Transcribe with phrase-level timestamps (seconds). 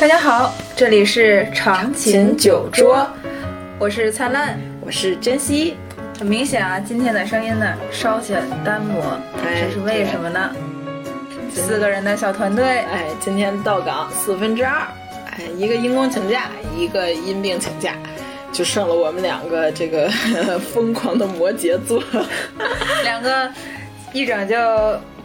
[0.00, 3.04] 大家好，这里是长琴酒桌，
[3.80, 5.76] 我是灿烂，我是珍惜。
[6.16, 10.54] 很明显啊，今天的声音呢稍显单薄，这是为什么呢？
[11.52, 14.86] 四个人的小团队，哎，今天到岗四分之二，
[15.32, 16.44] 哎，一个因公请假，
[16.76, 17.94] 一个因病请假，
[18.52, 20.08] 就剩了我们两个这个
[20.72, 22.00] 疯狂的摩羯座，
[23.02, 23.50] 两个
[24.12, 24.56] 一整就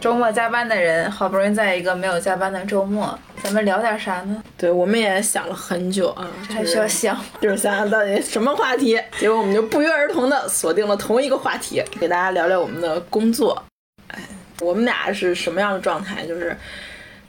[0.00, 3.16] 周末加班的人，好不容易在一个没有加班的周末。
[3.44, 4.42] 咱们聊点啥呢？
[4.56, 8.98] 对，我们也想了很久啊，还需要想，就是想想到底什么话题。
[9.18, 13.62] 结果我们就不约而同的锁定了同一个话题，给大家聊聊我们的工作。
[14.08, 14.18] 哎，
[14.62, 16.26] 我们俩是什么样的状态？
[16.26, 16.56] 就是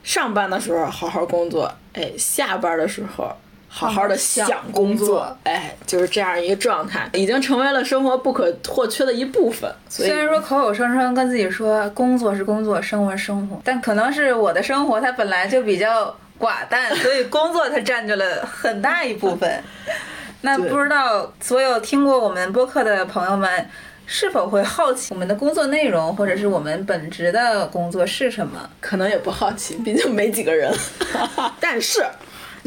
[0.03, 3.35] 上班的时候好好工作，哎，下班的时候
[3.77, 9.69] 好好的想工作，哎，就是这样一个状态，已经成为了生活不可或缺的一部分。
[9.89, 16.05] 虽然说口口声声跟自己说工作是工作，生活是生活，但可能是我的生活它本来就比较
[16.39, 19.61] 寡淡，所以工作它占据了很大一部分。
[20.39, 23.67] 那不知道所有听过我们播客的朋友们
[24.05, 28.69] 是否会好奇我们的工作内容，或者是我们本职的工作是什么？
[28.79, 30.73] 可能也不好奇，毕竟没几个人。
[31.59, 32.05] 但是。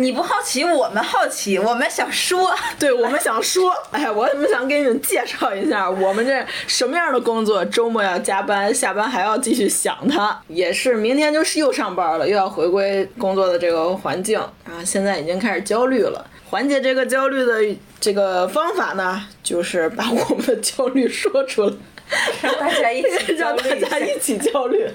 [0.00, 16.24] 你不好奇，我们好奇，我们想说， 对我们想说， 哎，我们想给你们介绍一下，我们这什么样的工作，周末要加班，下班还要继续想他，也是明天就是又上班了，又要回归工作的这个环境，然后现在已经开始焦虑了。
[16.48, 21.72] 缓解这个焦虑的这个方法呢，就是把我们的焦虑说出来，
[22.42, 24.88] 让大家一起 让大家一起焦虑。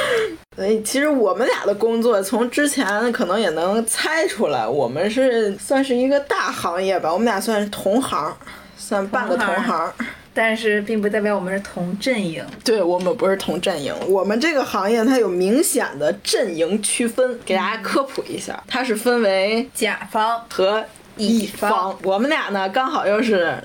[0.56, 8.36] 所以其实我们俩的工作从之前可能也能猜出来，我们是算是一个大行业吧，我们俩算是同行，
[8.76, 9.92] 算半个同行，
[10.34, 12.44] 但是并不代表我们是同阵营。
[12.64, 20.84] 对我们不是同阵营，我们这个行业它有明显的阵营区分，给大家科普一下，它是分为甲方和
[21.16, 23.56] 乙方，我们俩呢刚好又是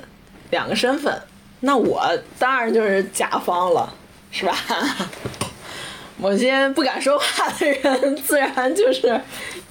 [0.51, 1.19] 两个身份，
[1.65, 2.05] 那我
[2.37, 3.93] 当然就是甲方了，
[4.31, 4.53] 是吧？
[6.19, 9.19] 某些不敢说话的人，自然就是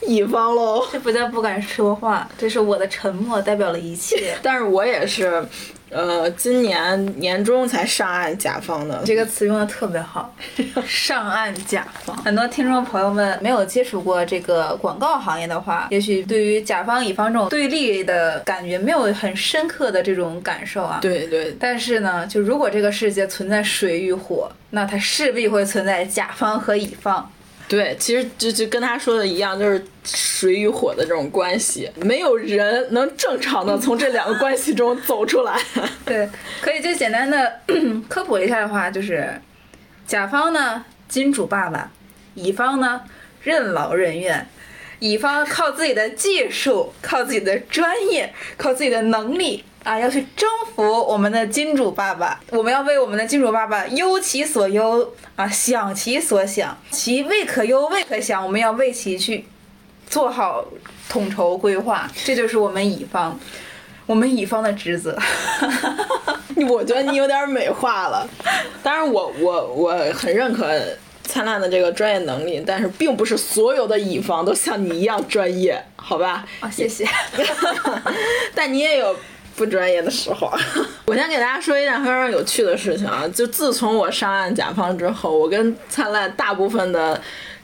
[0.01, 0.87] 乙方喽。
[0.91, 4.35] 这不叫不敢说话，这是我的沉默代表了一切。
[4.43, 5.47] 但是我也是。
[5.93, 10.35] 呃，今年年中才上岸甲方的，这个词用的特别好，
[10.87, 12.17] 上岸甲方。
[12.25, 20.99] 很多听众朋友们没有接触过这个广告行业的话，也许对于甲方乙方这种对立的感觉没有很深刻的这种感受啊。
[21.03, 21.55] 对对。
[21.61, 27.31] 但是呢，就如果这个世界存在水与火，那它势必会存在甲方和乙方。
[27.73, 35.59] 对，其实就就跟他说的一样，就是水与火的这种关系，没有人能正常的从这两个关系中走出来。
[36.05, 36.29] 对，
[36.61, 37.61] 可以就简单的
[38.11, 39.41] 科普一下的话，就是
[40.07, 41.91] 甲方呢金主爸爸，
[42.35, 43.01] 乙方呢
[43.43, 44.47] 任劳任怨，
[44.99, 49.65] 乙方靠自己的技术，靠自己的专业，靠自己的能力。
[49.85, 59.45] 啊，要去征服我们的金主爸爸，我们要为我们的金主爸爸忧其所忧啊，想其所想，其未可忧未可想，我们要为其去
[60.09, 60.65] 做好
[61.09, 63.37] 统筹规划，这就是我们乙方，
[64.07, 65.19] 我们乙方的职责。
[66.69, 68.29] 我觉得你有点美化了，
[68.85, 70.65] 当然我我我很认可
[71.25, 76.47] 灿烂的这个专业能力，但是并不是所有的乙方都像你一样专业，好吧？
[76.61, 77.05] 啊，谢谢。
[78.55, 79.17] 但你也有。
[79.57, 80.51] 不专业的时候，
[81.07, 83.29] 我先给大家说一件非常有趣的事情啊！
[83.33, 87.21] 就自从我上岸甲方之后，我跟灿烂大部分的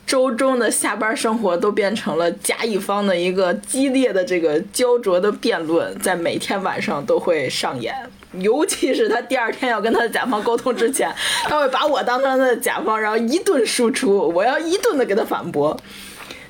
[0.07, 7.95] 周中的下班生活都变成了甲乙方的一个激烈的这个焦灼的辩论，在每天晚上都会上演。
[8.35, 11.11] 尤其是他第二天要跟他的甲方沟通之前，
[11.45, 15.75] 他会把我当成他的甲方，然后一顿输出，我要一顿的给他反驳。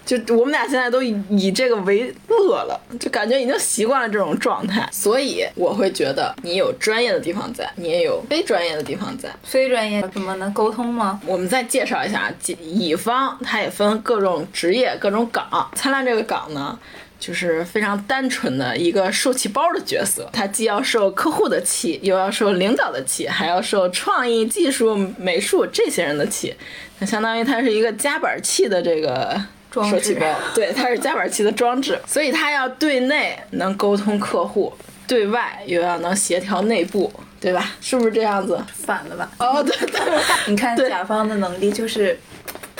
[0.08, 9.28] 就我们俩现在都以这个为乐了，就感觉已经习惯了这种状态，所以我会觉得你有专业的地方在，你也有非专业的地方在。
[9.42, 11.20] 非专业怎么能沟通吗？
[11.26, 15.71] 我们再介绍一下，乙方他也分各种职业、各种岗。
[15.74, 16.78] 灿烂这个岗呢，
[17.21, 26.54] 就是非常单纯的一个受气包的角色，他既要受客户的气，又要受领导的气，还要受创意、技术、美术这些人的气，
[26.98, 29.38] 那相当于他是一个夹板气的这个。
[29.70, 34.72] 装置包，对，它是夹板器的装置，所以它要对内能沟通客户，
[35.06, 37.72] 对外又要能协调内部，对吧？
[37.80, 38.59] 是不是这样子？
[38.74, 39.30] 反了吧？
[39.38, 40.00] 哦，对对，
[40.48, 42.18] 你看甲方的能力就是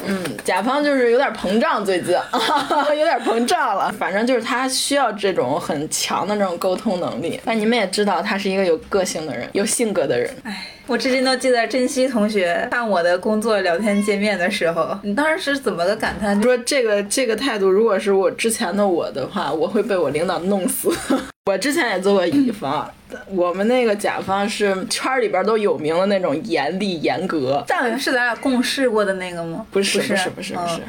[0.07, 2.15] 嗯，甲方就是有点膨胀，最近
[2.97, 3.93] 有点膨胀了。
[3.99, 7.41] 反正就是他需要这种很强的这种沟通能力。
[7.45, 10.31] 但你们也知道，他是一个有个性的人，有性格的人。
[10.45, 16.41] 唉，我至今都记得珍惜同学看我的工作聊天界面的时候，你当时是怎么个感叹？
[16.43, 20.91] 说这个这个态度，如果是我之前的我的话，我会被我领导弄死。
[21.47, 22.91] 我之前也做过乙方，
[23.29, 27.65] 我们那个甲方是圈里边都有名的那种严厉严格。
[27.67, 29.67] 但是咱俩共事过的那个吗？
[29.71, 30.81] 不是不是不是不是，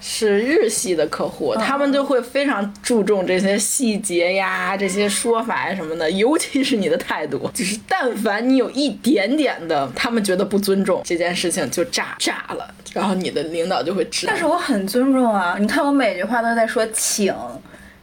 [0.00, 14.32] 是日系的客户，他们就会非常注重这些细节呀、这些说法呀什么的，尤其是你的态度，就是但凡你有一点点的他们觉得不尊重这件事情就炸炸了，然后你的领导就会知道。
[14.32, 17.34] 但是我很尊重啊，你看我每句话都在说请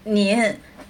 [0.04, 0.38] 您。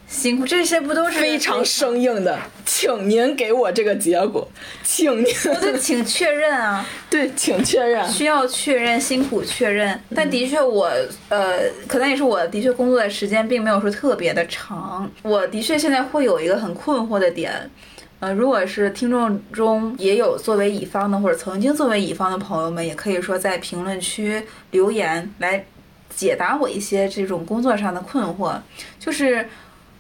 [0.08, 2.40] 辛苦，这些不都是非常生硬的？
[2.66, 4.48] 请您给我这个结果，
[4.82, 5.26] 请您，
[5.60, 10.00] 对，请确认啊， 对，请确认，需要确认，辛苦确认。
[10.16, 10.90] 但的确，我
[11.28, 15.12] 呃，可能也是我的确工作的时间并没有说特别的长。
[15.24, 17.70] 我的确现在会有一个很困惑的点，
[18.22, 25.66] 呃，如果是听众中也有作为乙方的或者曾经作为乙方的朋友们，也可以说在评论区留言来
[26.16, 28.56] 解答我一些这种工作上的困惑，
[28.98, 29.46] 就是。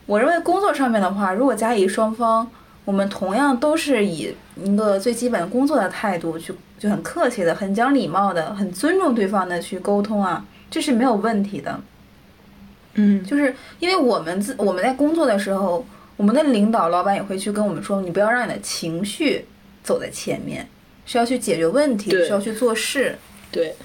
[0.07, 2.49] 我认为工作上面的话，如果甲乙双方，
[2.85, 11.79] 我们同样都是以一个最基本工作的态度去，就很客气的、很讲礼貌的、很尊重对方的去沟通啊，这是没有问题的。
[12.93, 19.45] 嗯，就是因为我们自我们在工作的时候，我们的领导、老板也会去跟我们说，你不要让你的情绪
[19.83, 20.67] 走在前面，
[21.05, 23.17] 是要去解决问题，是要去做事。
[23.51, 23.75] 对。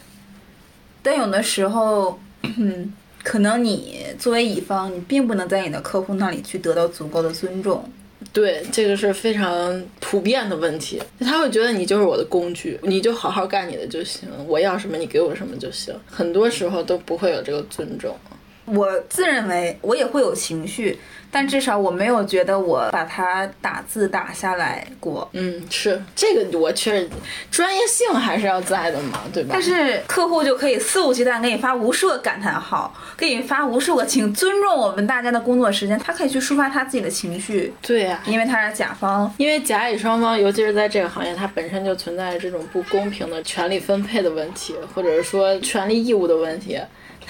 [1.02, 2.20] 但有的时候，
[2.56, 2.92] 嗯。
[3.22, 7.84] 可能你作为乙方，你并不能在你的客户那里去得到足够的尊重。
[8.32, 11.02] 对，这个是非常普遍的问题。
[11.20, 15.94] 他会觉得你就是我的工具，你就好好干你的就行，我要什么你给我什么就行。
[16.06, 18.16] 很多时候都不会有这个尊重。
[18.64, 20.98] 我自认为我也会有情绪。
[21.32, 25.26] 但至少我没有觉得我把它打字打下来过。
[25.32, 27.08] 嗯，是这个我确实
[27.50, 29.48] 专业性还是要在的嘛，对吧？
[29.54, 37.72] 但是客户就可以肆无忌惮给你发无数个感叹号，给你发无数个请尊重我们大家的工作时间，他可以去抒发他自己的情绪。
[37.80, 46.78] 对呀，因为他是甲方，因为甲乙双方，尤其是在这个行业，它本身就存在这种不公平的权利分配的问题，或者是说权利义务的问题。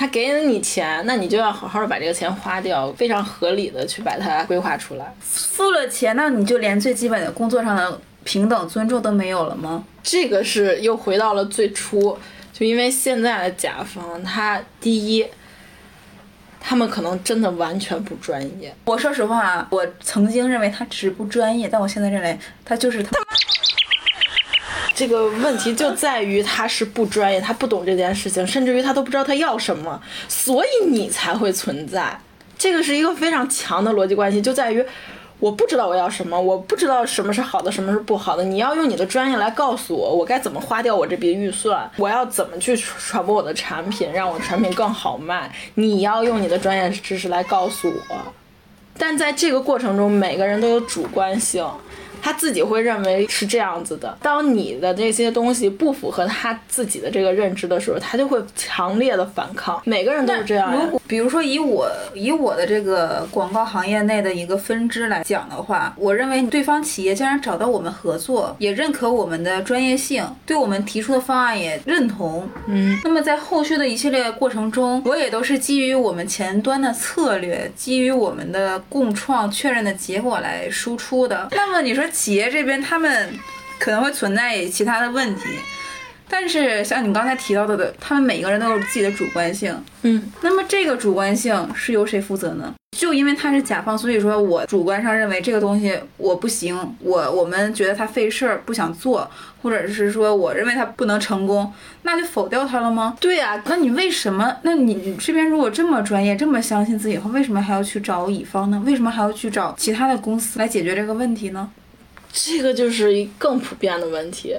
[0.02, 5.14] 他给了你钱，那你就要好好的把这个钱花掉，非常合理的去把它规划出来。
[5.20, 9.84] 付了钱，那你就连最基本的工作上的平等尊重都没有了吗？
[10.02, 12.18] 这个是又回到了最初，
[12.52, 15.24] 就因为现在的甲方，他第一，
[16.60, 18.74] 他们可能真的完全不专业。
[18.84, 23.12] 我说实话，我曾经认为他只不专业，但我现在认为他就是他。
[24.94, 32.18] 这个问题就在于他是不专业，他不懂这件事情，甚至于他都不知道他要什么，所以你才会存在。
[32.58, 34.84] 这个是一个非常强的逻辑关系，就在于
[35.40, 38.44] 我不知道我要什么，我不知道什么是好的，什么是不好的。
[38.44, 45.50] 你要用你的专业来告诉我，我该怎么花掉我这笔预算，我要怎么去传播我的产品，让我的产品更好卖。
[45.74, 48.32] 你要用你的专业知识来告诉我，
[48.96, 51.66] 但在这个过程中，每个人都有主观性。
[52.22, 54.16] 他自己会认为是这样子的。
[54.22, 59.82] 当你的这些东西不符合他自己的这个认知的时候，他就会强烈的反抗。
[59.84, 60.72] 每个人都是这样。
[60.72, 81.48] 如果比如说以我以我的这个广告行业内的一个分支来讲的话，我认为对方企业既然找到我们合作，也认可我们的专业性，对我们提出的方案也认同，嗯，那么在后续的一系列过程中，我也都是基于我们前端的策略，基于我们的共创确认的结果来输出的。
[81.50, 82.02] 那么你说？
[82.12, 83.30] 企业这边他们
[83.78, 85.42] 可能会存在其他的问题，
[86.28, 89.76] 但是像你刚才提到的的，他们每一个人都有自己的主观性。
[90.02, 92.74] 嗯，那么这个主观性是由谁负责呢？
[92.96, 99.28] 就因为他是甲方，所以说我主观上认为这个东西我不行，我我们觉得他费事儿不想做，
[99.60, 103.16] 或者是说我认为他不能成功，那就否掉他了吗？
[103.18, 104.56] 对呀，那你为什么？
[104.62, 108.80] 那你这边如果这么专业，这么相信自己的话，为什么还要去找乙方呢？
[108.86, 111.68] 为什么还要去找其他的公司来解决这个问题呢？
[112.32, 114.56] 这个就是一更普遍的问题，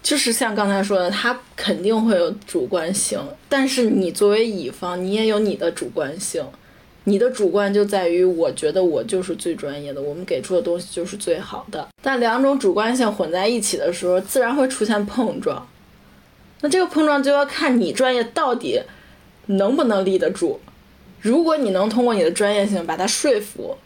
[0.00, 6.44] 就是像刚才说的，他肯定会有主观性，但是你作为乙方，你也有你的主观性，
[7.02, 11.88] 你的主观就在于我觉得我就是最专业的，我们给出的东西就是最好的。
[12.00, 15.66] 但两种主观性混在一起的时候，自然会出现碰撞。
[16.60, 18.80] 那这个碰撞就要看你专业到底
[19.46, 20.60] 能不能立得住。
[21.20, 23.76] 如果你能通过你的专业性把他说服，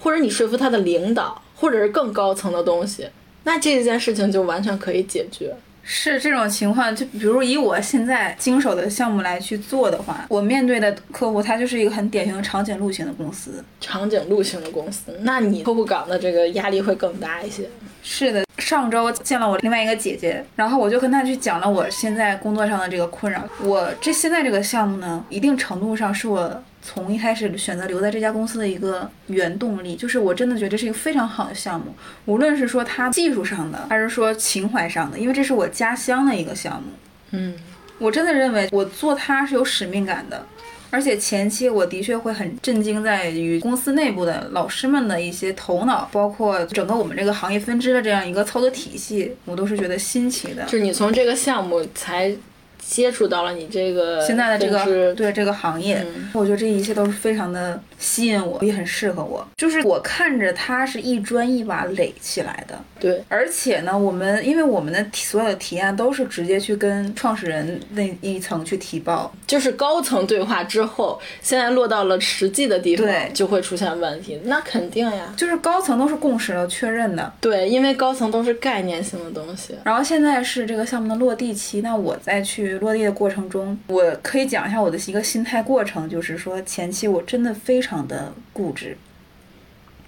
[0.00, 1.40] 或者你说服他的领导。
[1.62, 3.08] 或者是更高层的东西，
[3.44, 5.54] 那这件事情就完全可以解决。
[5.84, 13.64] 是这种情况，就比如以我现在经手的项目来去做的话，我面对的客户他就是一个很典型的长颈鹿型的公司。
[13.80, 17.68] 长颈鹿型的公司，那你客户岗的这个压力会更大一些。
[18.02, 23.40] 是的，上周见了我另外一个姐姐，然后我就跟她去讲了我现在工作上的这个困扰。
[23.62, 36.88] 我这现在这个项目呢，一定程度上是我从一开始选择留在这家公司的一个原动力，就是我真的觉得这是一个非常好的项目，无论是说它技术上的，还是说情怀上的，因为这是我家乡的一个项目。
[37.30, 37.54] 嗯，
[37.98, 40.44] 我真的认为我做它是有使命感的。
[40.90, 50.64] 而且前期我的确会很震惊，在于公司内部的老师们的一些头脑，包括整个我们这个行业分支的这样一个操作体系，我都是觉得新奇的。
[50.64, 52.36] 就是你从这个项目才。
[52.84, 59.46] 接触到了你这个现在的这个对这个行业，我觉得这一切都是非常的吸引我，也很适合我。
[59.56, 74.40] 就是我看着它是一砖一瓦垒起来的，对，而且呢，我们因为我们的所有的提案都是直接去跟创始人那一层去提报，就是高层对话之后，现在落到了实际的地方对，就会出现问题。
[74.44, 77.32] 那肯定呀，就是高层都是共识了确认的。
[77.40, 79.74] 对，因为高层都是概念性的东西。
[79.84, 88.96] 然后现在是这个项目的落地期，那我在去落地的过程中，我可以讲一下我的一个心态过程，就是说前期我真的非常的固执，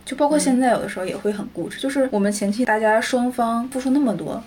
[0.06, 4.42] 就包括现在有的时候也会很固执，就是我们前期大家双方付出那么多。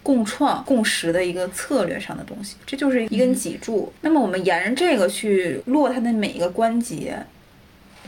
[0.00, 3.92] 共创、共识的一个策略上的东西，这就是一根脊柱。
[4.00, 7.18] 那么我们沿着这个去落它的每一个关节，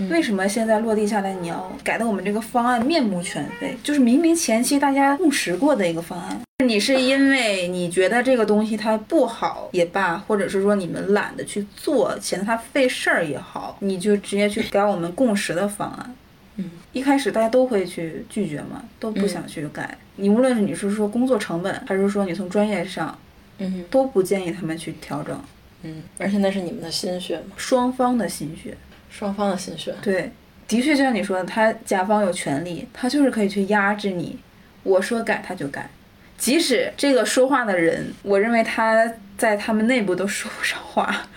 [0.09, 3.77] 为什么现在落地下来你要改的我们这个方案面目全非？
[3.83, 16.15] 就是明明前期大家共识过的一个方案，你是因为你觉得这个东西它不好也罢，或者是说你们懒得去做，显得它费事儿也好，你就直接去改我们共识的方案。
[16.57, 19.97] 嗯，一开始大家都会去拒绝嘛，都不想去改。
[20.17, 23.17] 你无论是你是说工作成本，还是说你从专业上，
[23.59, 25.41] 嗯都不建议他们去调整，
[25.83, 28.77] 嗯，而且那是你们的心血嘛，双方的心血。
[29.09, 29.95] 双方的心血。
[30.03, 30.31] 对，
[30.69, 34.39] 的确就像你说的，他甲方有权利，他就是可以去压制你，
[34.83, 35.91] 我说改他就改，
[36.41, 41.29] 即使这个说话的人，我认为他在他们内部都说不上话，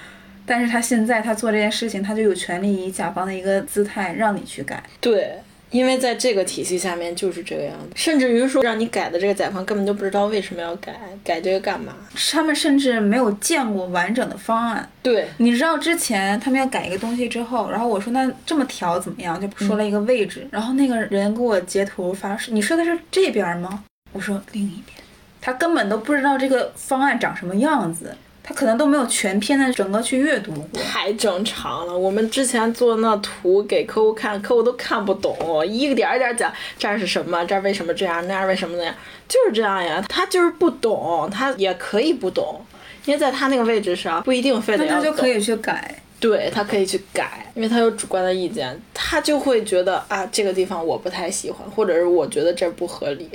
[0.46, 4.82] 但是他现在他做这件事情，他就有权利以甲方的一个姿态让你去改。
[5.02, 5.34] 对，
[5.72, 11.94] 因为在这个体系下面就是这个样子，甚至于说让你改的这个甲方根本就不知道为什么要改，改这个干嘛？
[12.32, 14.90] 他们甚至没有见过完整的方案。
[15.02, 19.40] 对，你知道之前他们要改一个东西之后，然后我说那这么调怎么样？
[19.42, 23.84] 就说了一个位置，然后那个人给我截图发，你说的是这边吗？
[24.14, 24.98] 我说另一边，
[25.42, 30.82] 他根本都不知道这个方案长什么样子，他可能都没有全篇的整个去阅读过。
[30.82, 31.98] 太正常了。
[31.98, 38.96] 我们之前做那图给客户看，客户都看不懂，一个点儿一点儿讲这儿是什么，这儿为什么这样，那样为什么那样，
[39.28, 40.04] 就是这样呀。
[40.08, 42.62] 他就是不懂，他也可以不懂，
[43.06, 45.04] 因为在他那个位置上不一定非得要懂。
[45.04, 46.00] 他就可以去改。
[46.20, 53.30] 对他可以去改，因为他有主观的意见，他就会觉得啊这个地方我不太喜欢，或者是我觉得这儿不合理，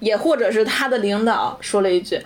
[0.00, 2.20] 也或者是他的领导说了一句。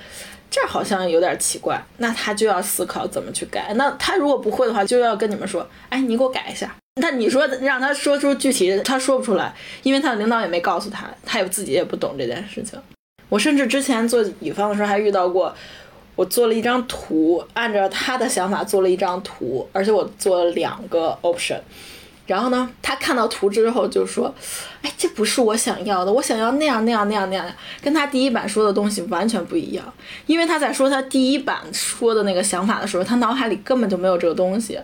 [0.50, 3.72] 这好像有点奇怪，那他就要思考怎么去改。
[3.74, 6.72] 那他如果不会的话，就要跟你们说，哎，你给我改一下。
[7.00, 9.52] 那你说让他说出具体，他说不出来，
[9.82, 12.78] 因为他的领导也没告诉他，他也自己也不懂这件事情。
[13.28, 15.52] 我甚至之前做乙方的时候还遇到过，
[16.14, 21.58] 我做了一张图，按照他的想法做了一张图，而且我做了两个 option。
[22.26, 24.34] 然后呢，他看到图之后就说
[24.80, 27.46] ：“哎，这不是我想要的，我想要那样那样那样那样，
[27.82, 29.84] 跟他第一版说的东西完全不一样。
[30.26, 34.78] 因为他在说他第一版说的那个想法的时候，他脑海里根本就没有这个东西。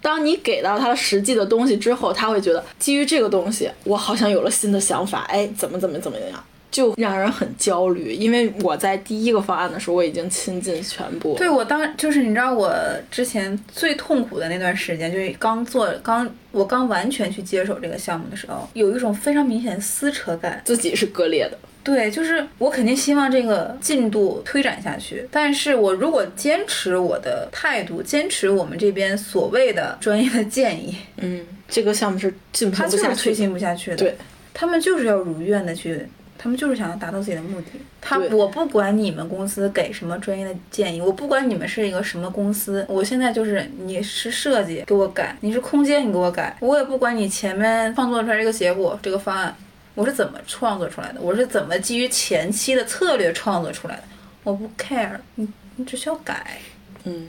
[0.00, 8.12] 当你给到他实际的东西之后，他会觉得基于这个东西，我好像有了新的想法，哎，怎么怎么怎么样，就让人很焦虑。
[8.12, 11.36] 因为我在第一个方案的时候，我已经倾尽全部。
[11.36, 12.74] 对我当就是你知道我
[13.12, 20.60] 之前最痛苦的那段时间，就是刚做刚我刚完全去接手这个项目的时候，有一种非常明显的撕扯感。
[20.64, 21.56] 自己是割裂的。
[21.84, 33.34] 对，就是我肯定希望这个进度推展下去，但是我如果坚持我的态度，坚持我们这边所谓的专业的建议，嗯，这个项目是进他就是推行不下去。
[33.34, 33.96] 进不下去的。
[33.98, 34.14] 对，
[34.54, 37.66] 他们就是要如愿的去，他们就是想要达到自己的目的。
[38.00, 49.54] 他我不管你们公司给什么专业的建议，我不管你们是一个什么公司，我现在就是你是设计给我改，你是空间你给我改，我也不管你前面创作出来这个结果这个方案。
[49.94, 51.20] 我是怎么创作出来的？
[51.20, 54.02] 我是怎么基于前期的策略创作出来的？
[54.42, 56.58] 我不 care，你你只需要改。
[57.04, 57.28] 嗯，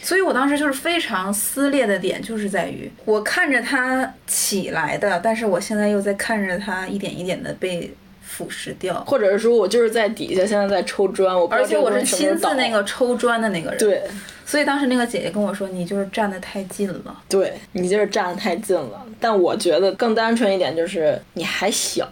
[0.00, 7.92] 所以我当时就是非常撕裂的点，就是在于我看着它起来的，但是我现在又在看着它一点一点的被
[8.34, 9.04] 腐蚀掉。
[9.06, 14.02] 或者是说我就是在底下现在在抽砖，我而且我是亲自那个抽砖的那个人，，对
[14.44, 17.22] 所以当时那个姐姐跟我说，你就是站得太近了。
[17.28, 19.00] 对，你就是站得太近了。
[19.20, 22.10] 但我觉得更单纯一点就是你还小。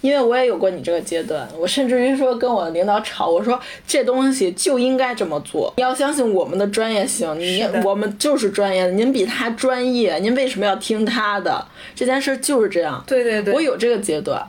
[0.00, 11.66] 因为我也有过你这个阶段，我甚至于说跟我的领导吵，我说这东西就应该这么做，你要相信我们的专业性，你我们就是专业的，您比他专业，您为什么要听他的？
[11.96, 13.02] 这件事就是这样。
[13.08, 14.40] 对对对，我有这个阶段，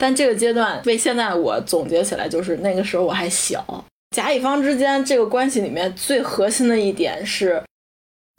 [0.00, 3.84] 但这个阶段为现在我总结起来就是那个时候我还小。
[4.16, 7.62] 甲乙方之间这个关系里面最核心的一点是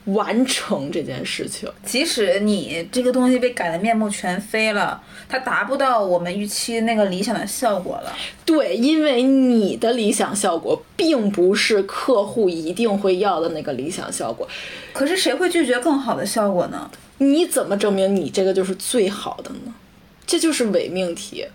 [0.05, 1.71] 完成这件事情。
[1.85, 8.11] 即使你这个东西被改得面目全非了，它达不到我们预期那个理想的效果了。
[8.43, 14.47] 对，因为你的理想效果并不是客户一定会要的那个理想效果，
[14.91, 16.89] 可是谁会拒绝更好的效果呢？
[17.19, 19.73] 你怎么证明你这个就是最好的呢？
[20.25, 21.45] 这就是伪命题。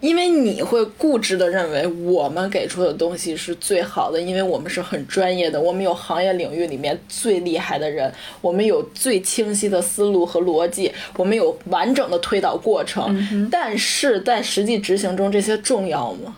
[0.00, 13.48] 因为你会固执的认为我们给出的东西是最好的，因为我们是很专业的，我们有行业领域里面最厉害的人，我们有最清晰的思路和逻辑，我们有完整的推导过程。
[13.50, 16.36] 但是在实际执行中，这些重要吗？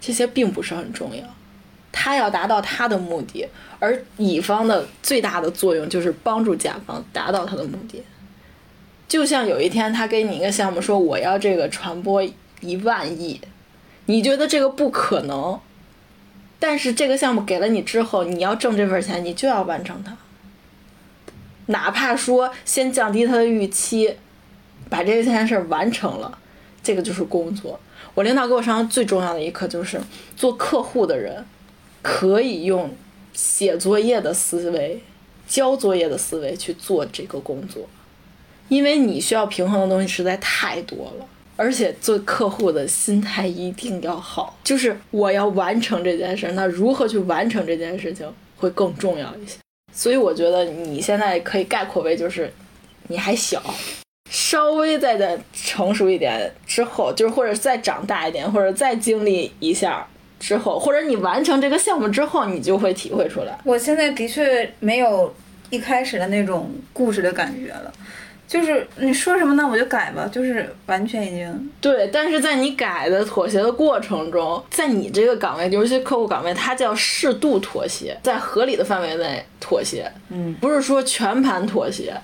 [0.00, 1.22] 这些并不是很重要。
[1.92, 3.46] 他要达到他的目的，
[3.78, 8.02] 而乙方的最大的作用就是帮助甲方达到他的目的。
[9.12, 12.22] 就像有一天他给你一个项目，说我要这个传播
[12.62, 13.38] 一万亿，
[14.06, 15.60] 你觉得这个不可能，
[16.58, 20.16] 但是这个项目给了你之后，你要挣这份钱，你就要完成它。
[21.66, 24.16] 哪怕说先降低他的预期，
[24.88, 26.38] 把这件事完成了，
[26.82, 27.78] 这个就是工作。
[28.14, 30.00] 我领导给我上最重要的一课就是，
[30.34, 31.44] 做客户的人
[32.00, 32.90] 可以用
[33.34, 35.02] 写作业的思维、
[35.46, 37.86] 交作业的思维去做这个工作，
[38.72, 41.26] 因为你需要平衡的东西实在太多了。
[41.54, 48.26] 而且做客户的心态一定要好，就是我要完成这件事，那如何去完成这件事情
[48.56, 49.58] 会更重要一些。
[49.92, 52.50] 所以我觉得你现在可以概括为就是
[53.08, 53.62] 你还小，
[54.30, 60.04] 稍微再再成熟一点之后，就是或者再长大一点，或者再经历一下
[60.40, 63.56] 之后，或者你完成这个项目之后，你就会体会出来。
[63.64, 65.32] 我现在的确没有
[65.68, 67.92] 一开始的那种故事的感觉了，
[68.52, 82.14] 就是你说什么呢，我就改吧，就是完全已经对，但是在你改的妥协的过程中，在你这个岗位，尤其客户岗位，它叫适度妥协，在合理的范围内妥协，嗯，不是说全盘妥协。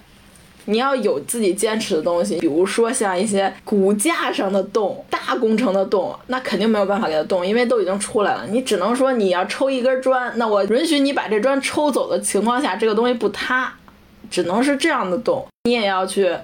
[0.66, 8.46] 你要有自己坚持的东西，比如说像一些骨架上的洞、大工程的洞，那肯定没有办法给它动，因为都已经出来了。
[8.50, 13.72] 你只能说你要抽一根砖，那我允许你把这砖抽走的情况下，这个东西不塌，
[14.30, 15.46] 只能是这样的洞。
[15.64, 16.34] 你也要去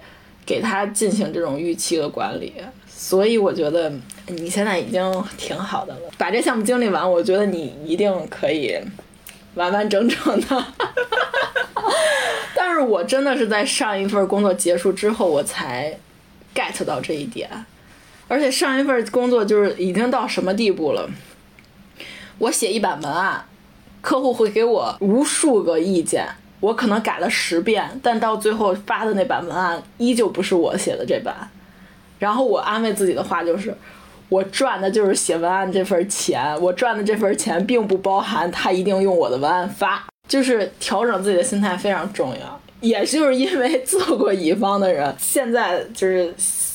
[0.44, 2.54] 给他进行这种预期的管理。
[2.86, 3.92] 所以我觉得
[4.28, 8.78] 你现在已经挺好的了，把这项目经历完，我觉得你一定可以
[9.54, 10.64] 完完整整的。
[12.56, 15.98] 但是我真的是在上一份工作结束之后，我才
[16.54, 17.50] get 到这一点，
[18.26, 21.10] 而且上一份工作就是已经到什么地步了？
[22.38, 23.44] 我写一版文案，
[24.00, 26.26] 客户会给我无数个意见，
[26.64, 31.35] 我可能改了十遍，但到最后发的那版文案依旧不是我写的这版。
[32.18, 33.77] 然后我安慰自己的话就是，
[34.31, 42.61] 我赚的就是写文案这份钱，我赚的这份钱并不包含他一定用我的文案发，就是调整自己的心态非常重要。
[42.81, 46.33] 也就是因为 做过乙方的人，现在就是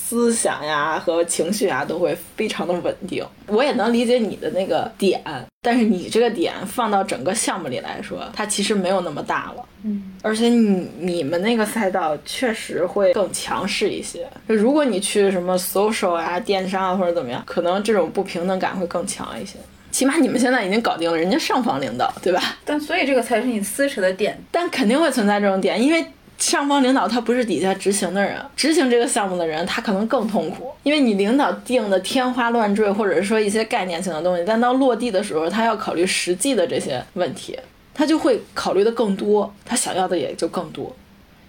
[0.09, 3.23] 思想呀和情绪啊都会非常的稳定。
[3.45, 5.21] 我也能理解你的那个点，
[5.61, 9.63] 但是你这个点放到整个项目里来说，它其实没有那么大了。
[9.83, 14.27] 嗯，而且你你们那个赛道确实会更强势一些。
[14.47, 19.57] 就如果你去什么 social 啊、电商啊或者怎么样，可能这种不平等感会更强一些。
[19.91, 22.41] 起码你们现在已经搞定了人家上方领导，对吧？
[22.65, 24.39] 但所以这个才是你撕扯的点。
[24.51, 26.05] 但肯定会存在这种点，因为
[26.39, 37.59] 上方领导他不是底下执行的人，执行这个项目的人他可能更痛苦，因为你领导定的天花乱坠，或者说一些概念性的东西，但到落地的时候，他要考虑实际的这些问题，
[37.93, 40.95] 他就会考虑的更多，他想要的也就更多，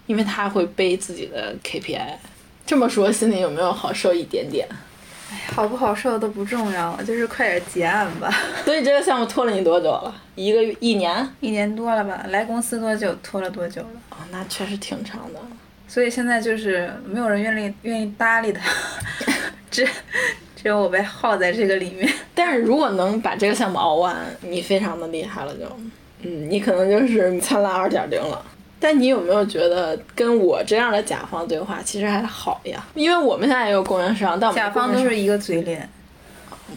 [0.07, 2.15] 因为他会背自己的 KPI。
[2.65, 4.67] 这么说，心里有没有好受一点点？
[5.53, 8.29] 好不好受都不重要，就是快点结案吧。
[8.65, 10.13] 所以这个项目拖了你多久了？
[10.35, 11.27] 一个月、一年？
[11.39, 13.89] 一年多了吧，来公司多久，拖了多久了。
[14.11, 15.39] 哦，那确实挺长的。
[15.87, 18.61] 所以现在就是没有人愿意愿意搭理他，
[19.69, 19.85] 只
[20.55, 22.11] 只有我被耗在这个里面。
[22.33, 25.65] 但是如果能把这个项目熬完，你非常的厉害了就，
[26.21, 28.41] 嗯，你可能就是灿烂二点零了。
[28.81, 32.83] 但你有没有觉得跟我这样的甲方对话其实还好呀？
[32.95, 35.87] 因为我们现在也有供应商，但我们甲方都是一个嘴脸。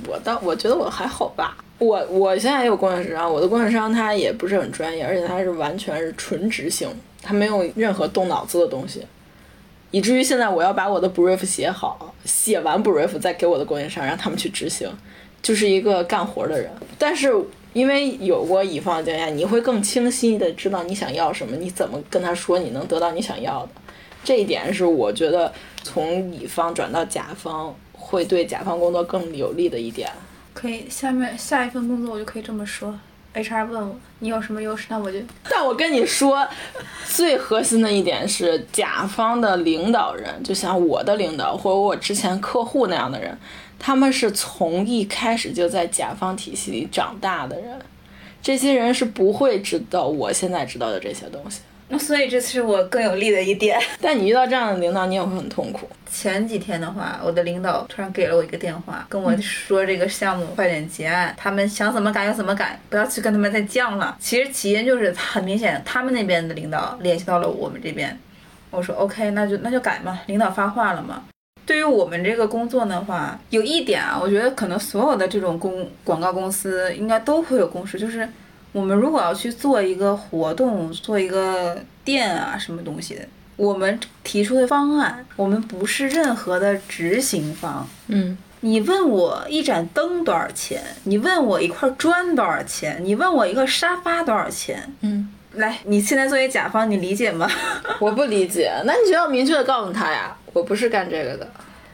[0.07, 1.57] 我倒我觉得我还好吧。
[1.79, 6.89] 我我现在也有供应商，我的供应商他也不是很专业，而且他是完全是纯执行，
[7.23, 9.07] 他没有任何动脑子的东西，
[9.91, 14.89] 以至于现在我要把我的 brief 写好，写完 brief 再给我的供应商，让他们去执行，
[15.43, 16.71] 就是一个干活的人。
[16.99, 17.33] 但是
[17.75, 23.69] 因为有过乙方的经验，你会更清晰的知道你想要什么，你怎么跟他说你能得到你想要的。
[24.25, 30.11] 这一点是我觉得从乙方转到甲方会对甲方工作更有利的一点。
[30.55, 32.99] 可以，下面下一份工作我就可以这么说。
[33.35, 35.19] HR 问我你有什么优势，那我就。
[35.51, 36.47] 但我跟你说，
[37.05, 43.37] 最核心的一点是，甲方的领导人，就像我的领导或者我之前客户那样的人，
[43.87, 47.79] 他们是从一开始就在甲方体系里长大的人，
[48.41, 51.61] 这些人是不会知道我现在知道的这些东西。
[51.89, 53.79] 那所以这是我更有利的一点。
[54.01, 55.87] 但你遇到这样的领导，你也会很痛苦。
[56.11, 64.17] 前几天的话，我的领导突然给了我一个电话，跟我说这个项目快点结案，他们想怎么改就怎么改，不要去跟他们再犟了。
[64.19, 68.19] 其实起因就是很明显，他们那边的领导联系到了我们这边。
[68.71, 71.23] 我说 OK，那就那就改嘛，领导发话了嘛。
[71.67, 78.29] 对于我们这个工作的话，有一点啊，我觉得可能所有的这种公广告公司应该都会有共识，就是。
[78.73, 83.23] 我们如果要去做一个活动，做一个店啊，什么东西的，
[83.55, 87.87] 我们提出的方案，我们不是任何的执行方。
[88.09, 90.83] 嗯，你问我一盏灯多少钱？
[91.05, 93.01] 你问我一块砖多少钱？
[93.05, 94.93] 你问我一个沙发多少钱？
[95.03, 97.49] 嗯，来，你现在作为甲方，你理解吗？
[98.01, 101.47] 我不理解，那你就要明确的告诉他呀，我不是干这个的。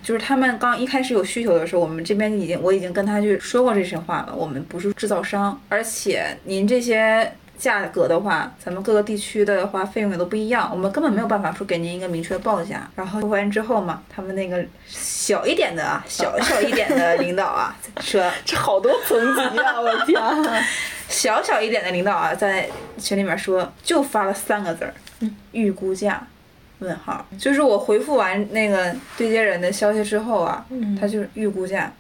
[0.03, 4.35] 就是他们刚一开始有需求的时候，我们这边已经我已经跟他去说过这些话了。
[4.35, 12.89] 我们不是制造商，而且您这些价格的话，咱们各个地区的话费用也都不一样，我们根本没有办法说给您一个明确的报价。
[12.97, 20.19] 然后说完之后嘛，他们那个小一点的啊，小小一点的领导啊， 说这好多层级啊，我天，
[21.11, 24.95] 小小一点的领导啊，在群里面说就发了三个字儿，
[25.53, 26.27] 预估价。
[26.81, 30.67] 问号，就是我回复完那个对接人的消息之后啊，
[31.01, 31.93] 他就是预估价，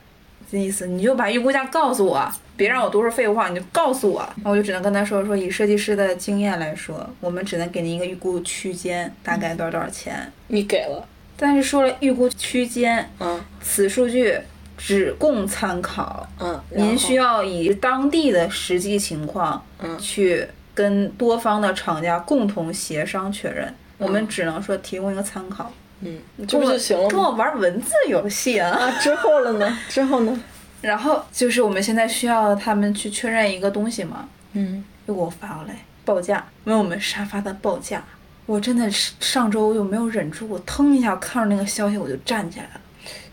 [0.50, 4.28] 这意思你就把预估价告诉我，别让我多说废话，你就告诉我。
[4.42, 10.32] 那我就只能跟他说说，以设计师的经验来说，我们只能给您一个预估区间，大概多少多少钱。
[10.48, 14.38] 你给了，但是说了预估区间，嗯，此数据
[14.76, 23.74] 只供参考，嗯，您需要以当地的实际情况，嗯，去跟多方的厂家共同协商确认。
[24.00, 27.10] 我们只能说提供一个参考，嗯，这不就行了吗？
[27.10, 28.70] 跟我玩文字游戏啊！
[28.70, 29.78] 啊，之后了呢？
[29.88, 30.42] 之后呢？
[30.80, 38.02] 然后就是我们现在需要他们去确认一个东西嘛，嗯，又给我发过来报价，问我们沙发的报价。
[38.46, 42.80] 我真的是上周又没有忍住，我腾一下看着那个消息我就站起来了，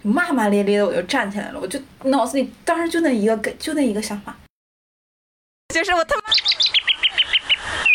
[0.01, 4.35] 骂骂咧咧的我就站起来了，我就脑子里当时就那一个就那一个想法，
[5.73, 6.21] 就是我他妈。
[6.21, 6.67] 哈哈哈
[7.65, 7.87] 哈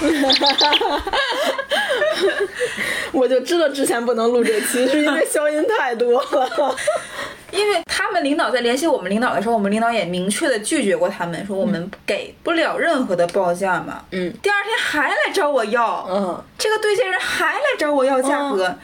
[3.12, 6.76] 我就知道之前不能录这期，是因为消音太多了。
[7.52, 14.02] 因为他们领导在联系我们领导的时候，我们领导也明确的拒绝过他们，说我们给不了任何的报价嘛。
[14.10, 14.30] 嗯。
[14.42, 18.76] 第二天还来找我要，嗯，这个对接人还来找我要价格。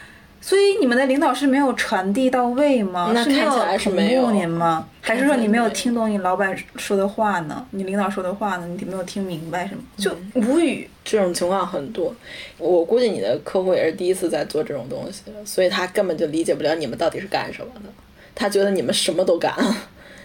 [0.45, 3.11] 所以你们的领导是没有传递到位吗？
[3.13, 4.85] 那看起来是没有您吗？
[4.99, 7.65] 还是说你没有听懂你老板说的话呢？
[7.71, 8.67] 你领导说的话呢？
[8.77, 9.81] 你没有听明白什么？
[9.95, 10.89] 就无语。
[11.05, 12.13] 这种情况很多，
[12.57, 17.89] 我估计你的客户也是第一次在做这种东西，所以他根本就理解不了你们到底是干什么的。
[18.35, 19.53] 他觉得你们什么都干，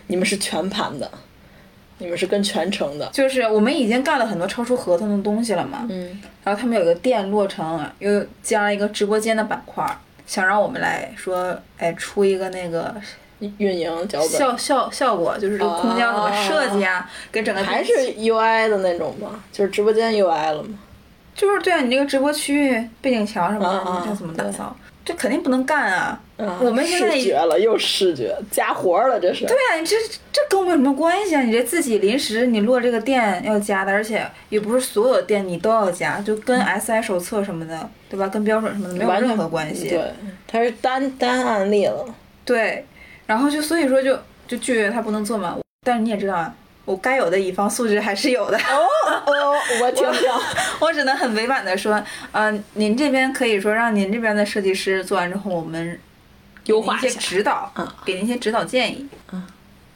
[0.08, 1.08] 你们是全盘的，
[1.98, 3.08] 你们是跟全程的。
[3.12, 5.86] 就是我们已经干了很多超出合同的东西了嘛。
[5.88, 6.20] 嗯。
[6.42, 9.84] 然后他们有个店落成，又加了一个直播间的板块。
[10.28, 12.94] 想让我们来说，哎，出一个那个
[13.56, 19.42] 运营脚本效效效果，就是这个空间怎么设计啊，跟整个还是 UI 的那种吗？
[19.50, 20.78] 就是直播间 UI 了吗？
[21.34, 23.72] 就是对啊，你这个直播区域背景墙什么
[24.04, 24.76] 的，你怎么打造？
[25.04, 26.20] 这肯定不能干啊！
[26.38, 29.44] 我们现在视觉了，又视觉加活了，这是。
[29.44, 29.96] 对啊，你这
[30.32, 31.42] 这跟我们有什么关系啊？
[31.42, 38.28] 你这自己临时你落这个店要加的，而且也不是所有店你都要加，就跟 SI 手册什么的，对吧？
[38.28, 39.88] 跟标准什么的没有任何关系。
[39.88, 40.12] 对，
[40.46, 42.06] 它是单单案例了。
[42.44, 42.86] 对，
[43.26, 45.58] 然后就所以说就就拒绝他不能做嘛。
[45.84, 46.54] 但是你也知道啊。
[46.84, 48.88] 我该有的乙方素质还是有的哦
[49.26, 50.30] 哦，我听听，
[50.80, 56.00] 我只能很委婉的说，嗯，您这边可以说让您这边的设计师做完之后，我们
[56.68, 59.46] 优化一些指导，嗯，给您一些指导建议，嗯，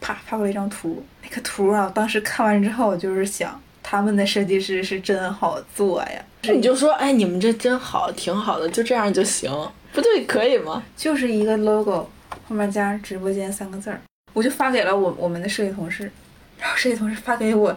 [0.01, 6.25] 啪发过来一张图，那个图啊，当时看完之后就是想，他们的设计师是真好做呀。
[6.43, 9.51] 你就说，哎，你们这真好，挺好的，就这样就行，
[9.93, 10.83] 不对，可以吗？
[10.97, 12.11] 就是一个 logo
[12.49, 14.01] 后面加直播间三个字儿，
[14.33, 16.11] 我就发给了我我们的设计同事，
[16.59, 17.77] 然后设计同事发给我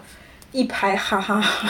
[0.55, 1.69] 一排哈哈哈。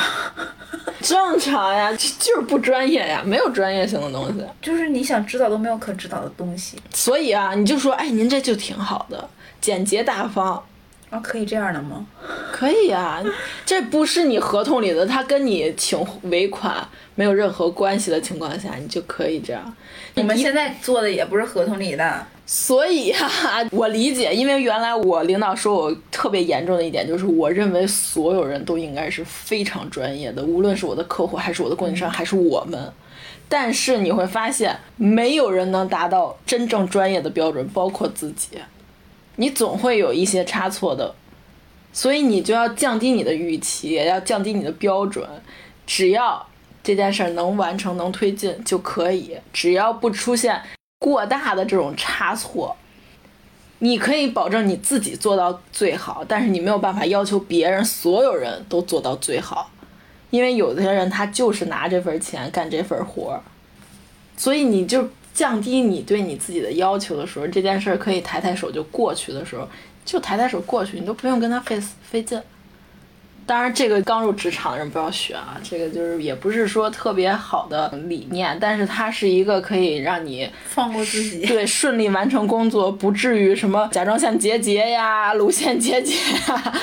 [1.01, 6.77] 正常呀，就就是不专业呀，没有专业性的东西，就是你想知道都没有可知道的东西。
[6.91, 9.29] 所以啊，你就说，哎，您这就挺好的，
[9.61, 10.63] 简洁大方。
[11.11, 12.03] 啊，可以这样的吗？
[12.51, 13.21] 可以啊，
[13.63, 16.75] 这不是你合同里的，他跟你请尾款
[17.15, 19.75] 没有任何关系的情况下，你就可以这样。
[20.13, 23.29] 你们现在做的也不是合同里的，所以呀，
[23.71, 32.91] 我理解，因为原来我领导说我特别严重的一点就是，我认为所有人都应该是非常专业的，无论是我的客户，还是我的供应商，还是我们。
[33.47, 38.49] 但是你会发现，没有人能达到真正专业的标准，包括自己。
[39.35, 41.13] 你总会有一些差错的，
[41.93, 45.27] 所以你就要降低你的预期，也要降低你的标准。
[45.85, 46.47] 只要
[46.85, 50.61] 这件事儿能完成、能推进就可以，只要不出现
[50.99, 52.77] 过大的这种差错，
[53.79, 56.23] 你可以保证你自己做到最好。
[56.25, 59.71] 但是你没有办法要求别人所有人都做到最好，
[60.29, 63.41] 因为有些人他就是拿这份钱干这份活儿，
[64.37, 65.09] 所以你就。
[65.35, 69.67] 降低你对你自己的要求的时候，这件事儿可以抬抬手就过去的时候，
[70.05, 71.77] 就抬抬手过去，你都不用跟他费
[72.09, 72.41] 费劲。
[73.47, 86.15] 当然，这个刚入职场的人不要学啊，这个就是也不是说特别好的理念，但是它是一个可以让你放过自己， 对，顺利完成工作，不至于什么甲状腺结节呀、乳腺结节
[86.47, 86.73] 呀、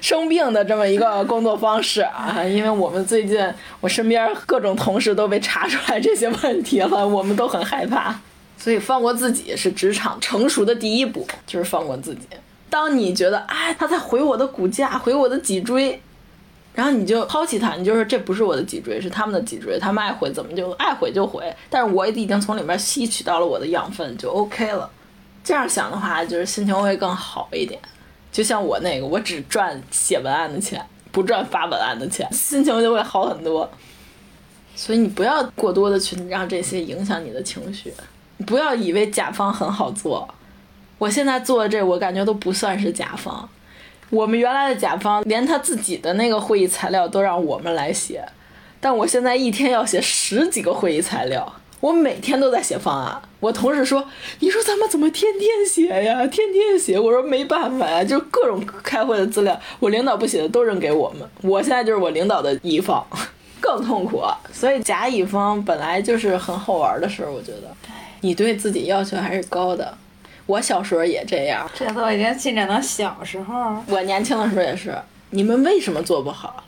[0.00, 2.40] 生病的这么一个工作方式啊。
[2.44, 3.44] 因为我们最近
[3.80, 8.14] 我身边各种同事都被查出来这些问题了，我们都很害怕。
[8.56, 12.20] 所以放过自己是职场成熟的第一步，就是放过自己。
[12.70, 16.00] 当你觉得哎，他在毁我的骨架，毁我的脊椎。
[16.74, 21.54] 然后你就抛弃他，你就说这不是我的脊椎，是他们的脊椎，他们爱毁怎么就爱毁就毁。
[21.68, 24.90] 但是我已经从里面吸取到了我的养分，就 OK 了。
[25.44, 27.78] 这样想的话，就是心情会更好一点。
[28.30, 33.68] 就像我那个，我只赚写文案的钱，不赚发文案的钱，心情就会好很多。
[34.74, 37.92] 所以你不要过多的去让这些影响你的情绪，
[38.38, 40.26] 你不要以为甲方很好做。
[40.96, 43.46] 我现在做的这，我感觉都不算是甲方。
[44.12, 48.22] 我们原来的甲方连他自己的那个会议材料都让我们来写，
[48.78, 53.22] 但我现在一天要写十几个会议材料，我每天都在写方案。
[53.40, 54.06] 我同事说
[54.40, 56.26] ：“你说咱们怎么天天写呀？
[56.26, 61.26] 天天写。”我说：“没办法呀，就各种开会的资料，我领导不写的都扔给我们。
[61.40, 63.02] 我现在就是我领导的乙方，
[63.62, 64.22] 更痛苦。
[64.52, 67.74] 所以甲乙方本来就是很好玩的事儿，我觉得，
[68.20, 69.96] 你对自己要求还是高的。
[70.52, 73.82] 我小时候也这样，这都已经进展到小时候。
[73.86, 74.94] 我年轻的时候也是。
[75.30, 76.62] 你们为什么做不好？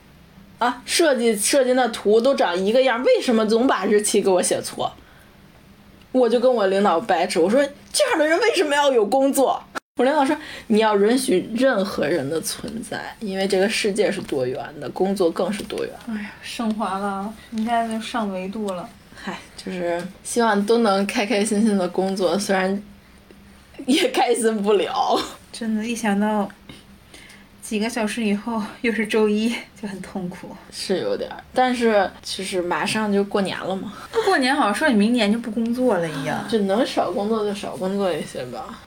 [0.59, 4.91] 啊，设计设计那图都长一个样，为什么总把日期给我写错？
[6.13, 9.63] 我就跟我领导掰扯，我说这样的人为什么要有工作？
[9.99, 10.35] 我领导说
[10.69, 15.93] 你要允许任何人的存在，因为这个世界是多元的，工作更是多元。
[16.09, 18.89] 哎呀，升华了，你看就上维度了。
[19.15, 22.83] 嗨，就是希望都能开开心心的工作，虽然。
[23.87, 25.21] 也开心不了，
[25.53, 26.49] 真的，一想到
[27.61, 30.49] 几个小时以后又是周一，就很痛苦。
[30.71, 33.93] 是有点，但是其实马上就过年了嘛。
[34.25, 38.81] 过年好像说你明年就不工作了一样，就能少工作就少工作一些吧。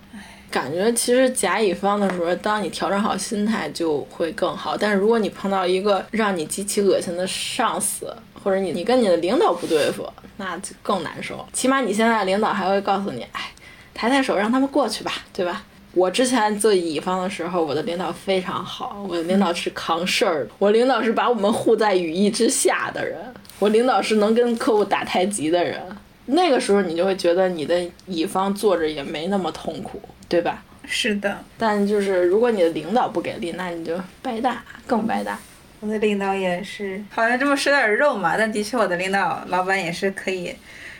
[0.50, 4.78] 感觉其实甲乙方的时候，当你调整好心态就会更好。
[4.78, 11.46] 但是如果你碰到一个让你极其恶心的上司，或者你你跟你的领导不对付，那就更难受。
[11.52, 13.52] 起码你现在领导还会告诉你，哎。
[13.98, 15.64] 抬抬手，让他们过去吧，对吧？
[15.94, 23.18] 我之前做乙方的时候，我的领导非常好，我的领导是扛事儿，我领导是把我们护在羽翼之下的人，
[23.58, 25.82] 我领导是能跟客户打太极的人。
[26.28, 30.64] 那个时候，你就会觉得你的乙方坐着也没那么痛苦，对吧？
[30.86, 31.40] 是的。
[31.58, 35.40] 但就是如果你的领导不给力，那你就白搭，更白搭。
[35.80, 40.54] 我的领导也是，好像这么说点肉嘛，但的确，我的领导老板也是可以。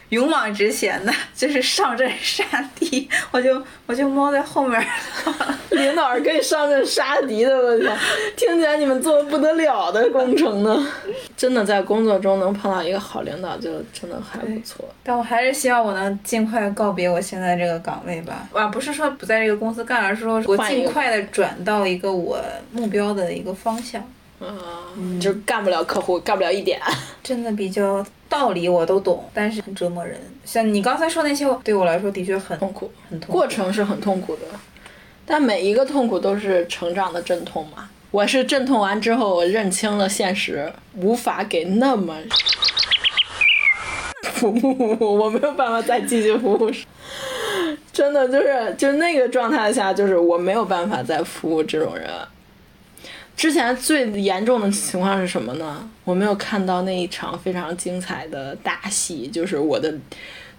[0.10, 2.44] 勇往直前的， 就是上阵杀
[2.76, 4.82] 敌， 我就我就猫在后面。
[5.72, 7.98] 领导是可以上阵杀敌的，我天，
[8.36, 10.88] 听起来你们做的不得了的工程呢。
[11.36, 14.84] 真的在工作中能碰到一个好领导，就真的还不错。
[15.04, 18.48] 但我还是希望我能尽快告别我现在这个岗位吧。
[18.54, 22.40] 啊，不是说不在这个公司干，而是说我尽快的转到一个我
[22.72, 24.04] 目标的一个方向。
[24.40, 26.80] 嗯，就干不了客户，干不了一点。
[27.24, 30.20] 真的比较道理我都懂，但是很折磨人。
[30.46, 33.34] 像你刚才说那些，对我来说的确很痛苦，很痛苦。
[33.34, 34.44] 过程是很痛苦的，
[35.26, 37.90] 但每一个痛苦都是成长的阵痛嘛。
[38.12, 42.16] 我是阵痛完之后，我认清了现实，无法给那么
[44.34, 46.72] 服务，我没有办法再继续服务。
[47.92, 52.08] 真的就是就那个状态下，就是我没有办法再服务这种人。
[53.38, 55.90] 之前最严重的情况是什么呢？
[56.04, 59.94] 我没有看到那一场非常精彩的大戏，就是我的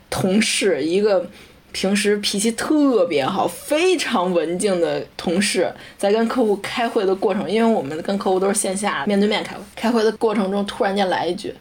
[0.09, 1.29] 同事一个。
[1.71, 11.55] 平时脾气特别好、非常文静的同事，在跟客户开会的过程，因为我们跟客户都是线下面对面开会，开会的过程中突然间来一句：“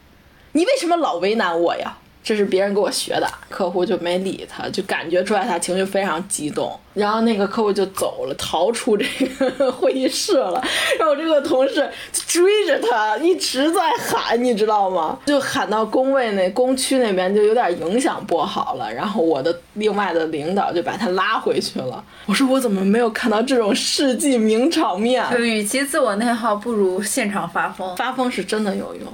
[0.52, 10.62] 你为什么老为难我呀？”这是别人给我学的，客户就没理他，就感觉出来他情绪非常激动，然后那个客户就走了，逃出这个 会议室了。
[10.98, 15.18] 然后我这个同事就追着他一直在喊，你知道吗？
[15.24, 18.92] 就喊到工位那工区那边，就有点影响不好了。
[18.92, 22.04] 然后我的另外的领导就把他拉回去了。
[22.26, 25.24] 我说我怎么没有看到这种世纪名场面？
[25.32, 27.96] 就与其自我内耗，不如现场发疯。
[27.96, 29.10] 发疯是真的有用。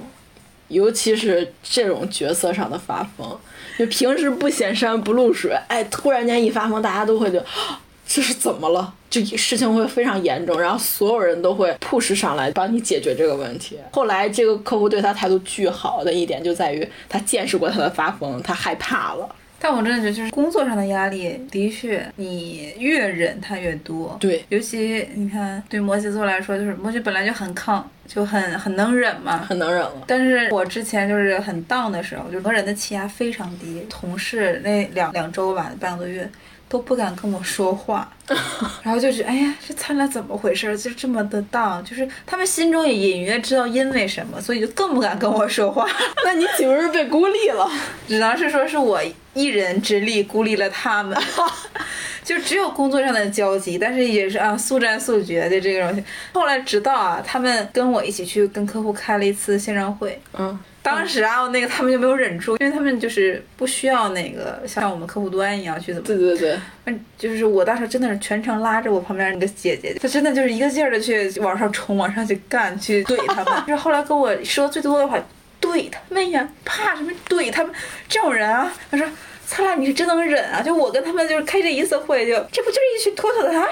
[0.67, 3.37] 尤其是这种角色上的发疯，
[3.77, 7.39] 就平时不显山不露水，哎，突然间一发疯，大家都会就
[8.07, 8.93] 这是怎么了？
[9.09, 13.77] 就事情会非常严重，然后所有人都会 push 上来帮你解决这个问题。
[13.91, 19.33] 后来这个客户对他态度巨好的一点就在于他见识过他的发疯，他害怕了。
[19.67, 24.15] 但我真的觉得，就是工作上的压力，的确，你越忍它越多。
[24.19, 30.03] 对，尤其你看，对摩羯座来说，就是摩羯本来就很抗，就很很能忍嘛，很能忍了。
[30.05, 36.29] 但是我之前就是很荡的时候，就能忍的气压非常低，同事那两两周吧，半个多月。
[36.67, 38.11] 都不敢跟我说话，
[38.81, 40.75] 然后就是哎呀，这灿烂怎么回事？
[40.77, 45.87] 就这么的荡，就是他们心中也隐约知道因为什么，所以就更不敢跟我说话。
[46.25, 47.69] 那你岂不是被孤立了？
[48.07, 48.99] 只能是说是我
[49.35, 51.15] 一人之力孤立了他们，
[52.23, 56.03] 就只有工作上的交集，但是也是啊速战速决的这种。
[56.33, 60.57] 后来直到啊，他们跟我一起去跟客户开了一次线上会，嗯。
[60.81, 66.05] 当时啊，那个他们就没有忍住，因为他们就是不需要那个像我们客户端一样去怎么。
[66.07, 66.55] 对对对。
[66.85, 73.53] 嗯，就是我当时真的是全程拉着我旁边那个姐姐，她真的就是一个劲儿的去往上冲，往上去干，去怼他们。
[73.65, 75.17] 就是后来跟我说最多的话，
[75.65, 77.73] 怼他们呀，怕什么怼他们？
[78.07, 79.07] 这种人啊，他说。
[79.47, 80.59] 灿烂，你是真能忍啊！
[80.59, 83.67] 就我跟他们就是开这一次会，就这不就是一群妥妥的啊？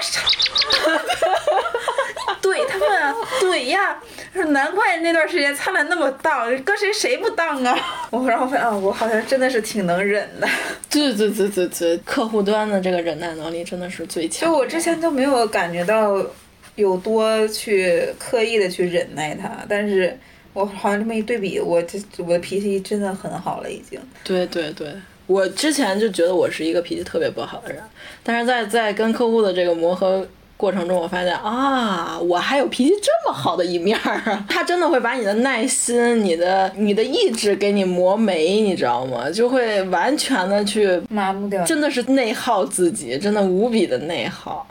[2.40, 4.00] 怼他们啊，怼呀！
[4.32, 7.76] 说难怪那段时间灿烂那么荡，搁谁谁不荡啊？
[8.10, 10.46] 我然后发现啊，我好像真的是挺能忍的。
[10.88, 14.48] 对对对对对，客户端的这个忍耐能力真的是最强。
[14.48, 16.24] 就我之前都没有感觉到
[16.76, 20.16] 有多去刻意的去忍耐他，但是
[20.54, 24.00] 我好像这么一对比，我这我的脾气真的很好了，已经。
[24.24, 24.88] 对对对。
[25.26, 27.82] 我之前就觉得我是一个脾气特别不好的人，
[28.22, 34.44] 但是在在跟客户的这个磨合过程中，我发现啊，我还有脾气这么好的一面儿啊！
[34.48, 39.30] 他真的会把你的耐心、你的你的意志给你磨没，你知道吗？
[39.30, 44.66] 就会完全的去麻木掉，真的是内耗自己，真的无比的内耗，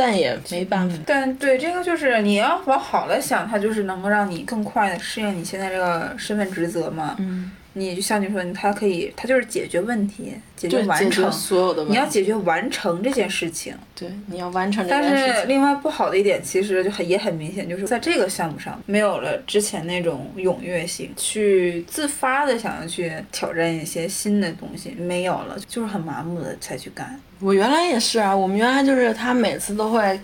[0.00, 0.96] 但也没办法。
[1.06, 7.16] 但对这个就是你要往好了想，它就是能够让你更快的适应你现在这个身份职责嘛。
[7.18, 7.50] 嗯。
[7.74, 11.92] 你就像你说，他可以，他就是解决问题，解决完成所有的问题。
[11.92, 13.72] 你要解决完成这件事情。
[13.94, 14.84] 对，你要完成。
[14.88, 27.18] 但是另外不好的一点，其实就很也很明显，就是在这个项目上没有了之前那种踊跃性，去自发的想要去挑战一些新的东西，没有了，就是很麻木的才去干。
[27.38, 30.20] 我原来也是啊，我们原来就是他每次都会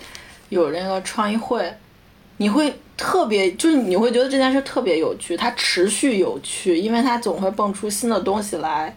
[0.48, 1.72] 有那个创意会，
[2.38, 2.72] 你会。
[2.98, 8.96] 特别就是你会觉得这件事特别有趣，它持续有趣，因为它总会蹦出新的东西来。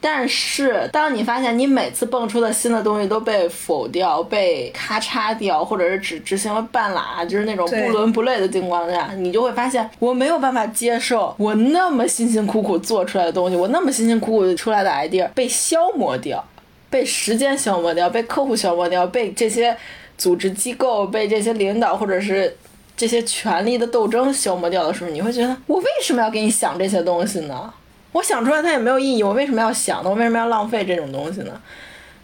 [0.00, 16.44] 但是当你发现你每次蹦出的新的东西都被否掉、被咔嚓掉，或者是只执行了半拉，就是那种不伦不类的情况下，你就会发现我没有办法接受我那么辛辛苦苦做出来的东西，我那么辛辛苦苦出来的 idea 被消磨掉，
[16.90, 19.76] 被时间消磨掉，被客户消磨掉，被这些
[20.18, 22.56] 组织机构、被这些领导或者是。
[22.96, 27.72] 这些权力的斗争消磨掉的时候，你会觉得我为什么要给你想这些东西呢？
[28.12, 30.08] 我想出来它也没有意义，我为什么要想呢？
[30.08, 31.60] 我为什么要浪费这种东西呢？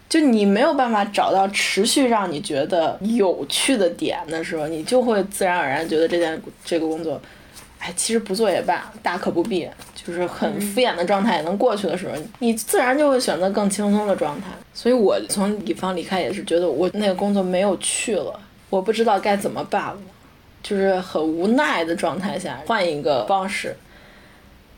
[0.09, 7.21] 就你没有办法找到持续让你觉得有趣的点的时候，你就会自然而然觉得这件这个工作，
[7.79, 14.49] 哎，其实不做也罢，大可不必，就是很敷衍的状态也能过去的时候，你自然就会选择更轻松的状态。
[14.75, 18.39] 所以我从乙方离开也是觉得我那个工作没有趣了，
[18.69, 19.97] 我不知道该怎么办了。
[20.63, 23.77] 就是很无奈的状态下换一个方式，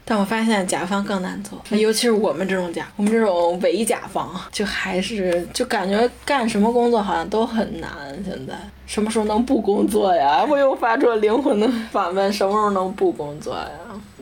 [0.05, 7.91] 但我发现甲方更难做，尤其是我们这种甲，我们这种伪甲方，就还是就感觉干什么工作好像都很难。
[8.24, 8.55] 现在
[8.87, 10.45] 什么时候能不工作呀？
[10.45, 13.68] 我又发出了灵魂的反问：什么时候能不工作呀？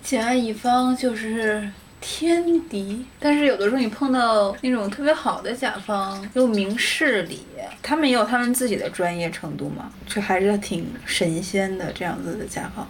[0.03, 1.69] 甲乙方就是
[2.03, 7.47] 天敌，但是有的时候你碰到那种特别好的甲方，又明事理，
[7.81, 12.87] 他们也有他们自己的专业程度嘛，就还是挺神仙的这样子的甲方，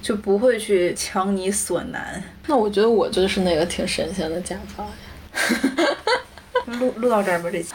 [0.00, 2.20] 就不会去强你所难。
[2.46, 4.92] 那我觉得我就是那个挺神仙的甲方呀。
[6.80, 7.74] 录 录到这儿吧，这期。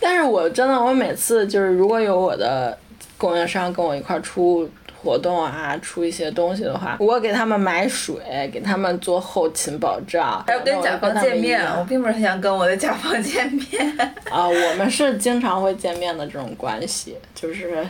[0.00, 2.76] 但是我真的，我每次就是如果有我的
[3.18, 4.66] 供应商跟我一块儿出
[5.02, 8.16] 活动啊，出一些东西的话，我给他们买水，
[8.52, 13.98] 给他们做后勤保障，还要跟甲方见面，我并不是很想跟我的甲方见面。
[14.30, 17.86] 啊，我们是经常会见面的这种关系，就是。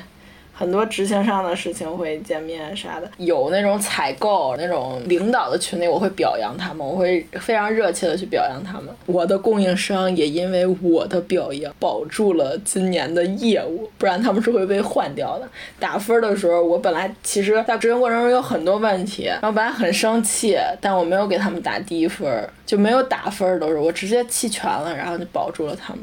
[0.60, 8.94] 很多执行上的事情会见面啥的，有那种采购那种领导的群里，我会表扬他们，我会非常热切的去表扬他们。
[9.06, 15.48] 我的供应商也因为我的表扬保住了今年的业务，不然他们是会被换掉的。
[15.78, 26.02] 打分的时候，我本来其实在执行过程中有很多问题，然后本来很生气，但我没有给他们打低分，就没有打分都是我直接弃权了，然后就保住了他们。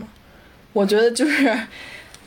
[0.73, 1.55] 我觉得就是。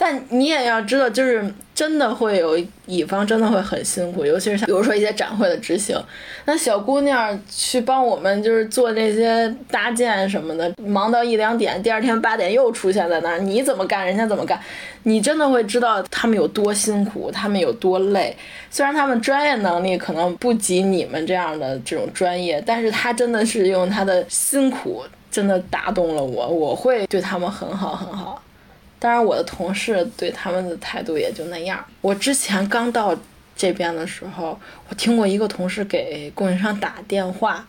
[0.02, 1.44] 但你也要知道，就是
[1.74, 5.94] 真的会有乙方真的会很辛苦，尤其是像比如说一些展会的执行，
[6.46, 14.58] 那小姑娘去帮我们就是做这些搭建什么的，忙到一两点，第二天八点又出现在那儿，你怎么干，人家怎么干，
[15.02, 18.34] 你真的会知道他们有多辛苦，他们有多累。
[18.70, 28.42] 虽然他们专业能力可能不及你们这样的这种专业，但是他真的是用他的辛苦真的打动了我，我会对他们很好很好。
[29.00, 31.82] 当然，我的同事对他们的态度也就那样。
[32.02, 33.16] 我之前刚到
[33.56, 34.56] 这边的时候，
[34.88, 37.66] 我听过一个同事给供应商打电话，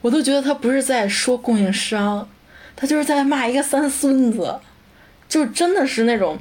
[0.00, 2.28] 我都觉得他不是在说供应商，
[2.76, 4.56] 他就是在骂一个三孙子，
[5.28, 6.38] 就真的是那种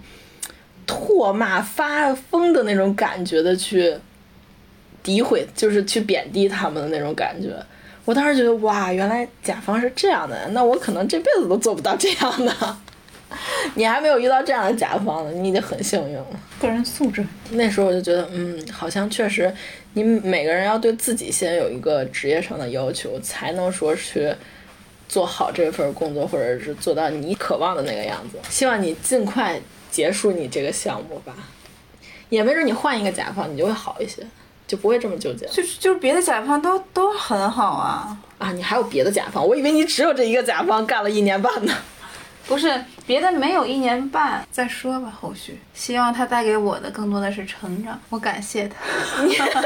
[0.86, 3.98] 唾骂发疯的那种感觉的去
[5.04, 7.50] 诋毁，就是去贬低他们的那种感觉。
[8.06, 12.78] 我当时觉得哇，原来甲方是这样的，那我可能这辈子都做不到这样的。
[13.76, 16.26] 你还没有遇到这样的甲方呢，你已经很幸运了。
[16.60, 19.54] 个人素质，那时候我就觉得，嗯，好像确实，
[19.94, 24.34] 你每个人要对自己先有一个职业上的要求，才能说去
[25.08, 28.40] 做好这份工作，或者是做到你渴望的那个样子。
[28.50, 29.60] 希望你尽快
[29.92, 31.36] 结束你这个项目吧，
[32.30, 34.26] 也没准你换一个甲方，你就会好一些，
[34.66, 35.46] 就不会这么纠结。
[35.48, 38.52] 就是就是别的甲方都都很好啊啊！
[38.54, 39.46] 你还有别的甲方？
[39.46, 41.74] 我以为你只有这一个甲方干了一年半呢。
[42.48, 45.10] 不是别的没有一年半，再说吧。
[45.20, 48.76] 后续希望他带给我的更多的是成长，我感谢他。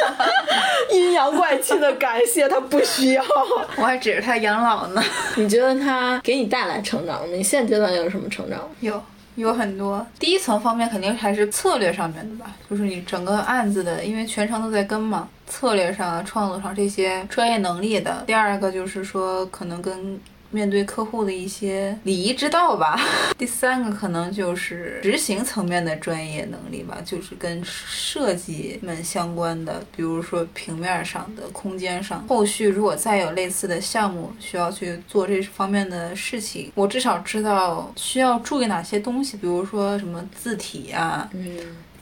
[0.92, 3.24] 阴阳怪气的感谢他不需要，
[3.78, 5.04] 我还指着他养老呢。
[5.36, 7.26] 你觉得他给你带来成长吗？
[7.34, 8.60] 你现阶段有什么成长？
[8.82, 9.02] 有，
[9.36, 10.06] 有很多。
[10.20, 18.24] 第一层方面肯定还是策略上面的吧，就是你整个案子的，因为全程都在跟嘛，策略上、创作上这些专业能力的。
[18.28, 20.20] 第二个就是说，可能跟。
[20.52, 23.00] 面对客户的一些礼仪之道吧。
[23.38, 32.24] 第三个可能就是执行层面的专业能力吧，就是跟设计们相关的，比如说平面上的、空间上。
[32.28, 41.30] 后续如果再有类似的项目需要去做这方面的事情，我至少知道需要注意哪些东西，比如说什么字体啊。
[41.34, 41.58] 嗯。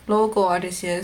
[0.09, 1.01] Logo 啊，这些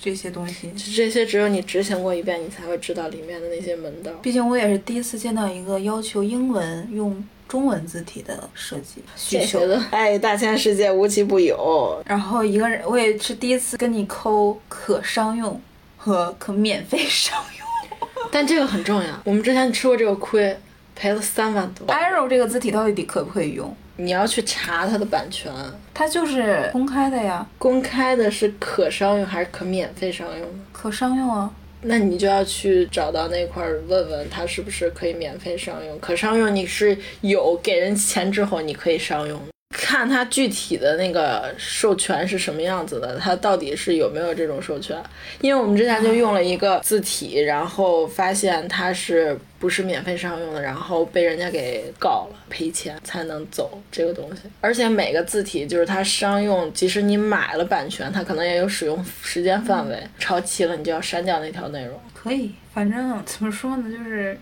[0.00, 4.10] 这些东西，这些只有你执行过一遍，你才会知道里面的那些门道。
[4.22, 9.80] 毕竟我也是第一次见到一个要求英文用中文字体的设计需求的。
[9.90, 12.02] 哎，大千世界无奇不有。
[12.06, 15.60] 然后一个人，我也是第一次跟你抠可商用
[15.98, 17.66] 和可免费商用。
[18.32, 20.58] 但这个很重要，我们之前吃过这个亏，
[20.94, 21.86] 赔了三万多。
[21.86, 23.76] arrow 这个字体到底可不可以用？
[23.96, 25.52] 你要去查它的版权，
[25.94, 27.46] 它就是公开的呀。
[27.58, 31.50] 公开的是可商用还是可免费商用可商用啊。
[31.82, 35.98] 那你就要去找到那块儿问问它是不是可以免费商用。
[36.00, 39.40] 可商用你是有给人钱之后你可以商用。
[39.78, 45.00] 看它具体的那个授权是什么样子的，它到底是有没有这种授权？
[45.42, 54.42] 因为我们之前就用了一个字体，然后发现它是不是免费商用的，然后被人家给告了，赔钱才能走这个东西。
[54.62, 62.00] 而且每个字体就是它商用，即使你买了版权，它可能也有使用时间范围，超期了你就要删掉那条内容。
[62.14, 64.38] 可以，反正怎么说呢，就是。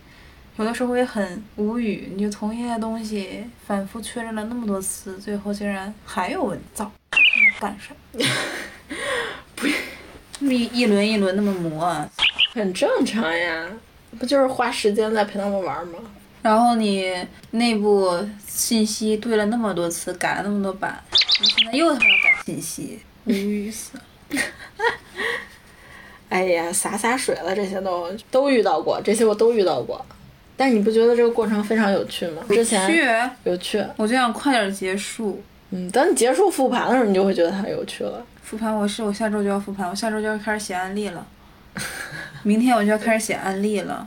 [0.57, 7.93] 有的时候也很无语，你就同一些东西反复确认了那么多次，最后竟然还有问造，他妈干啥？
[9.57, 9.67] 不，
[10.47, 12.09] 一一轮一轮那么磨，
[12.53, 13.69] 很正常呀。
[14.17, 15.99] 不就是花时间在陪他们玩吗？
[16.41, 17.13] 然后你
[17.51, 21.03] 内部信息对了那么多次，改了那么多版，
[21.41, 24.05] 你现在又他妈改信息，无语死了。
[26.29, 30.05] 哎呀，洒洒水了，这些都都遇到过，这些我都遇到过。
[30.57, 32.43] 但你不觉得这个过程非常有趣吗？
[32.49, 33.05] 之前去，
[33.45, 35.43] 有趣，我就想快点结束。
[35.71, 38.25] 嗯，等你结束复盘的时候，你就会觉得它有趣了。
[38.43, 41.27] 复盘我是我下周就要复盘，我下周就要开始写案例了。
[42.45, 44.07] 明天我就要开始写案例了。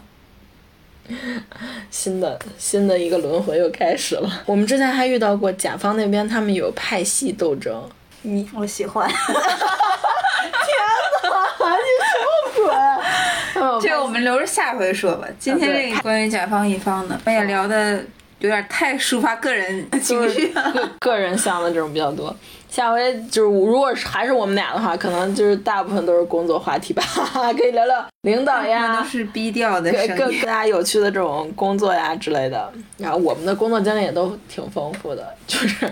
[1.89, 4.43] 新的新的一个轮回又开始了。
[4.45, 7.83] 我们之前还遇到过甲方那边他们有派系斗争，
[8.21, 9.07] 你 我喜欢。
[9.09, 9.17] 天
[11.23, 13.81] 哪，你什么鬼？
[13.81, 15.27] 这个我们留着下回说吧。
[15.39, 18.03] 今天这个关于甲方乙方的，哎呀，聊的
[18.39, 22.35] 有点太抒发个人情绪了，个个人向的这种比较多。
[22.69, 27.01] 下回就是如果是还是我们俩的话，可能就是大部分都是工作话题吧，
[27.57, 32.71] 可以聊聊领导呀，都是低调的更更加有趣的这种工作呀之类的。
[32.97, 35.91] 然后我们的工作经历也都挺丰富的，就是，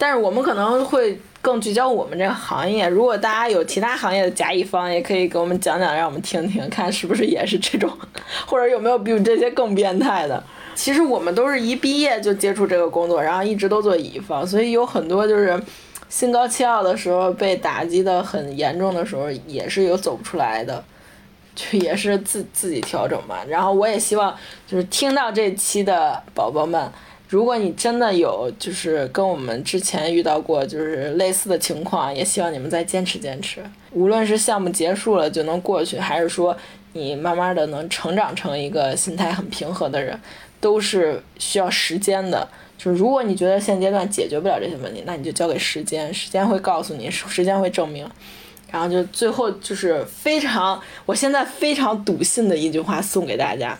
[0.00, 2.88] 但是我们可能会更聚焦我们这个行业。
[2.88, 7.90] 如果大家有其他行业的甲乙方，也可以给我们讲讲，让我们听听，看是不是也是这种，
[8.48, 10.42] 或者有没有比这些更变态的。
[10.74, 15.62] 其实我们都是一毕业就接触这个工作，然后一直都做乙方，所以有很多就是。
[16.08, 20.82] 心高气傲的时候，被打击的很严重的时候，也是有走不出来的，
[21.54, 23.36] 就也是自自己调整嘛。
[23.46, 24.36] 然后我也希望，
[24.66, 26.90] 就是听到这期的宝宝们，
[27.30, 33.62] 如果你真的有就是跟我们之前遇到过就是类似的情况，也希望你们再坚持坚持。
[33.92, 36.56] 无论是项目结束了就能过去，还是说
[36.92, 40.18] 你慢慢的能成长成一个心态很平和的人，
[40.60, 42.48] 都是需要时间的。
[42.76, 48.10] 就是如果你觉得现阶段解决不了这些问题，那你就交给时间，时间会告诉你，时间会证明。
[48.72, 53.78] 然后就最后就是非常，我现在非常笃信的一句话送给大家：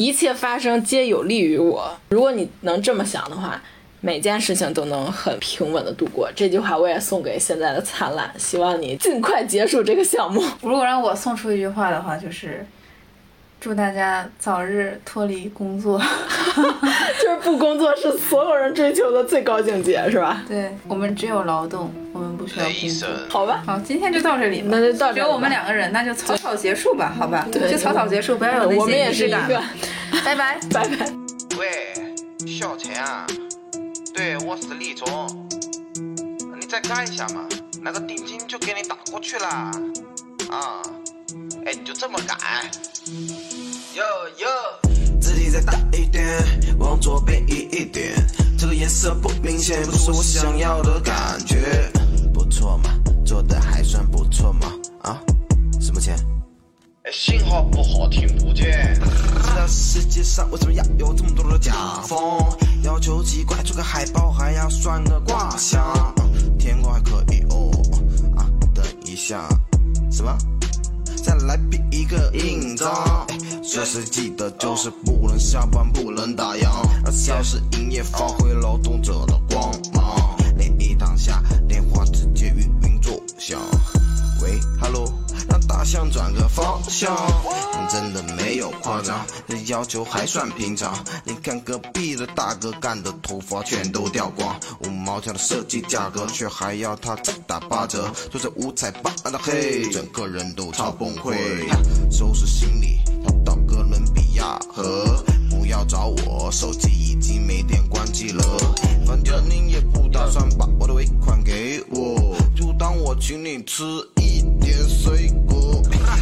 [0.00, 1.94] 一切发生皆有利于我。
[2.08, 3.62] 如果你能这么想的话，
[4.00, 6.26] 每件事情都能很平稳的度过。
[6.34, 10.42] 这句话我也送给现在的灿烂，希望你尽快结束这个项目。
[10.62, 12.66] 如果让我送出一句话的话，就是。
[13.60, 16.00] 祝大家早日脱离工作，
[17.20, 20.42] 就是不工作是所有人追求的最高境界，是吧？
[20.48, 23.08] 对，我们只有劳动，我们不需要工作。
[23.28, 27.46] 好吧，好，今天就到这里，那就到只有我们两个人，那就草草结束吧，好吧？
[27.52, 29.46] 对，就草草结束，不要有那些仪式感。
[30.24, 31.12] 拜拜，拜拜。
[31.58, 31.94] 喂，
[32.46, 33.26] 小陈啊，
[34.14, 35.06] 对，我是李总，
[36.58, 37.46] 你再干一下嘛，
[37.82, 39.46] 那个定金就给你打过去了，
[40.50, 40.80] 啊。
[41.66, 42.34] 哎，你就这么改？
[43.96, 44.04] 哟
[44.38, 46.24] 哟，字体再大一点，
[46.78, 48.14] 往左边移一点，
[48.56, 51.90] 这个颜色不明显，不是我想要的感觉。
[52.32, 52.90] 不错嘛，
[53.24, 54.72] 做的还算不错嘛。
[55.02, 55.20] 啊，
[55.80, 56.14] 什么钱？
[57.02, 58.96] 哎，信号不好，听不见。
[59.00, 62.56] 不知道世界上为什么要有这么多的甲方？
[62.84, 66.14] 要求奇怪，做个海报还要算个卦象。
[66.60, 67.72] 天光还可以哦。
[68.36, 69.48] 啊，等一下，
[70.12, 70.38] 什么？
[71.22, 73.26] 再来比一个印章，
[73.62, 76.66] 随时记得就是不能下班，不能打烊，
[77.04, 80.36] 二十四小时营业，发挥劳动者的光芒。
[80.56, 83.60] 你一当下，电话直接晕晕作响。
[84.42, 85.12] 喂，Hello。
[85.48, 87.16] 让大象转个方向，
[87.90, 90.94] 真的没有夸张，这要求还算平常。
[91.24, 94.54] 你看隔壁的大哥干的头发全都掉光，
[94.84, 101.34] 五毛钱的设计价格，却还要他再打八折，做着五彩斑斓的黑，整个人都超崩溃。
[102.12, 102.98] 收拾行李，
[104.50, 108.44] 逃到哥伦比亚河，不要找我，手机已经没电关机了。
[109.06, 113.84] 反正你也不打算把我的尾款给我，就当我请你吃
[114.16, 115.79] 一点水果。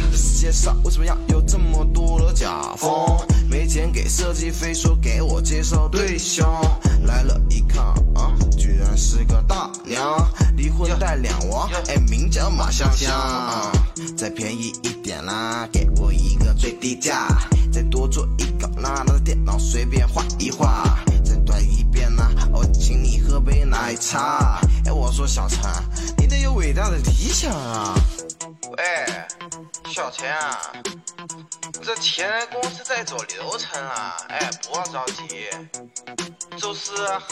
[0.09, 3.25] 这世界上为什么要有这么多的甲方？
[3.49, 6.47] 没钱给设计费，说给我介绍对象。
[7.03, 7.83] 来了，一看
[8.15, 13.11] 啊，居然是个大娘，离婚带两娃，哎，名叫马香香。
[14.15, 17.27] 再便宜一点啦，给我一个最低价。
[17.71, 20.99] 再多做一个啦，拿着电脑随便画一画。
[21.23, 24.61] 再短一遍啦，我请你喝杯奶茶。
[24.85, 25.59] 哎，我说小陈，
[26.17, 27.95] 你得有伟大的理想啊。
[28.71, 28.83] 喂，
[29.89, 30.61] 小陈啊，
[31.81, 35.49] 这前公司在走流程啊，哎，不要着急，
[36.57, 36.91] 就是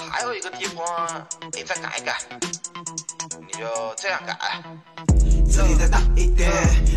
[0.10, 2.18] 还有一个地方你再改一改，
[3.46, 4.36] 你就这样改。
[5.54, 6.52] 这里再大一点，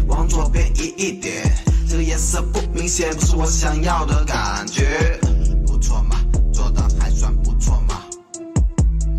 [0.08, 1.44] 往左边移一点，
[1.88, 5.20] 这个颜色不明显，不是我想要的感觉。
[5.66, 6.16] 不错嘛，
[6.54, 8.02] 做的还算不错嘛。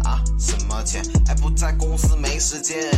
[0.03, 1.03] 啊，什么钱？
[1.31, 1.49] 哎不。
[1.51, 2.89] 在公司没时间，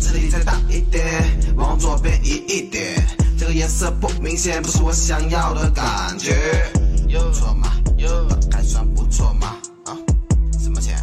[0.00, 1.06] 这里再大一点，
[1.54, 3.00] 往左边移一点，
[3.38, 6.34] 这个颜色不明显，不是我想要的感觉。
[7.08, 7.70] 不错嘛，
[8.50, 9.96] 还算不错嘛，啊，
[10.58, 10.96] 什么钱？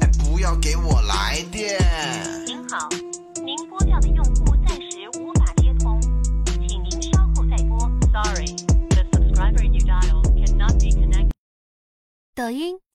[0.00, 1.78] 哎，不要给我来电。
[2.44, 2.88] 您好，
[3.44, 6.00] 您拨叫的用户暂时无法接通，
[6.68, 7.78] 请您稍后再拨。
[8.12, 8.56] Sorry,
[8.90, 11.30] the subscriber you dialed cannot be connected.
[12.34, 12.85] 抖音。